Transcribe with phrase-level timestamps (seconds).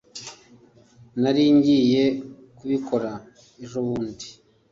[1.21, 2.03] Nari ngiye
[2.57, 3.11] kubikora
[3.63, 4.27] ejobundi